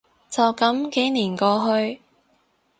[0.31, 2.01] 就噉幾年過去